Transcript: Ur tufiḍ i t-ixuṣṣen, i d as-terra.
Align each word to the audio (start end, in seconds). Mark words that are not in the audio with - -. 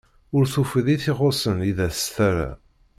Ur 0.35 0.43
tufiḍ 0.53 0.87
i 0.95 0.97
t-ixuṣṣen, 1.03 1.57
i 1.69 1.71
d 1.77 1.79
as-terra. 1.87 2.51